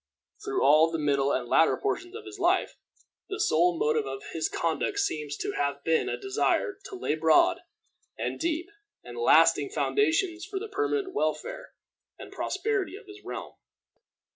[0.43, 2.75] Through all the middle and latter portions of his life,
[3.29, 7.59] the sole motive of his conduct seems to have been a desire to lay broad,
[8.17, 8.71] and deep,
[9.03, 11.73] and lasting foundations for the permanent welfare
[12.17, 13.53] and prosperity of his realm.